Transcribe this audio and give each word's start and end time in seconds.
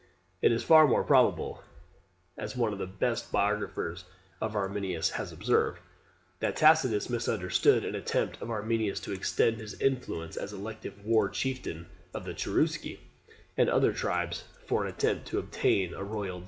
It 0.41 0.51
is 0.51 0.63
far 0.63 0.87
more 0.87 1.03
probable 1.03 1.61
(as 2.35 2.55
one 2.55 2.73
of 2.73 2.79
the 2.79 2.87
best 2.87 3.31
biographers 3.31 4.03
of 4.41 4.55
Arminius 4.55 5.11
has 5.11 5.31
observed) 5.31 5.77
that 6.39 6.55
Tacitus 6.55 7.07
misunderstood 7.07 7.85
an 7.85 7.93
attempt 7.93 8.41
of 8.41 8.49
Arminius 8.49 8.99
to 9.01 9.11
extend 9.11 9.57
his 9.57 9.79
influence 9.79 10.37
as 10.37 10.53
elective 10.53 11.05
war 11.05 11.29
chieftain 11.29 11.85
of 12.15 12.25
the 12.25 12.33
Cherusci, 12.33 12.99
and 13.55 13.69
other 13.69 13.93
tribes, 13.93 14.43
for 14.65 14.83
an 14.85 14.89
attempt 14.89 15.27
to 15.27 15.37
obtain 15.37 15.91
the 15.91 16.03
royal 16.03 16.39
dignity. 16.39 16.39